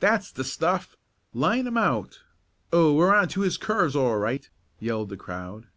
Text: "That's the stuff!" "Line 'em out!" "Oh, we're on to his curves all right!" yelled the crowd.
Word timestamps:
"That's 0.00 0.32
the 0.32 0.42
stuff!" 0.42 0.96
"Line 1.32 1.64
'em 1.64 1.76
out!" 1.76 2.22
"Oh, 2.72 2.94
we're 2.94 3.14
on 3.14 3.28
to 3.28 3.42
his 3.42 3.56
curves 3.56 3.94
all 3.94 4.16
right!" 4.16 4.50
yelled 4.80 5.08
the 5.08 5.16
crowd. 5.16 5.68